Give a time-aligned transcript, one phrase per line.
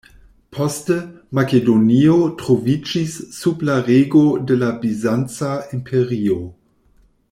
[0.55, 0.95] Poste,
[1.39, 6.41] Makedonio troviĝis sub la rego de la Bizanca imperio.